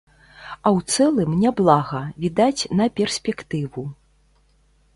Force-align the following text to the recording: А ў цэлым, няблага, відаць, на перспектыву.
А 0.65 0.67
ў 0.77 0.95
цэлым, 0.95 1.35
няблага, 1.43 2.01
відаць, 2.25 2.63
на 2.79 2.89
перспектыву. 3.01 3.85